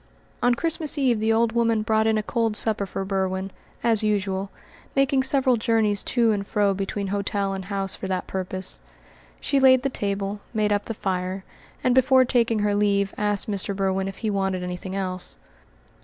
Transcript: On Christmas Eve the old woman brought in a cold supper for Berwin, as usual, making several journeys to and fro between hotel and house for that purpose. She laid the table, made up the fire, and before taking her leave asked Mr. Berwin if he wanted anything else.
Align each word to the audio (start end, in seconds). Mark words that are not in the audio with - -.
On 0.41 0.55
Christmas 0.55 0.97
Eve 0.97 1.19
the 1.19 1.31
old 1.31 1.51
woman 1.51 1.83
brought 1.83 2.07
in 2.07 2.17
a 2.17 2.23
cold 2.23 2.57
supper 2.57 2.87
for 2.87 3.05
Berwin, 3.05 3.51
as 3.83 4.01
usual, 4.01 4.49
making 4.95 5.21
several 5.21 5.57
journeys 5.57 6.01
to 6.01 6.31
and 6.31 6.47
fro 6.47 6.73
between 6.73 7.09
hotel 7.09 7.53
and 7.53 7.65
house 7.65 7.93
for 7.93 8.07
that 8.07 8.25
purpose. 8.25 8.79
She 9.39 9.59
laid 9.59 9.83
the 9.83 9.89
table, 9.89 10.39
made 10.55 10.73
up 10.73 10.85
the 10.85 10.95
fire, 10.95 11.43
and 11.83 11.93
before 11.93 12.25
taking 12.25 12.57
her 12.65 12.73
leave 12.73 13.13
asked 13.15 13.47
Mr. 13.47 13.75
Berwin 13.75 14.07
if 14.07 14.17
he 14.25 14.31
wanted 14.31 14.63
anything 14.63 14.95
else. 14.95 15.37